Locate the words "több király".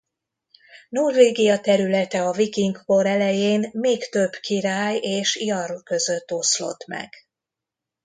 4.09-4.97